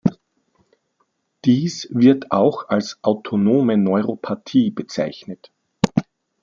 [1.45, 5.51] Dies wird auch als autonome Neuropathie bezeichnet.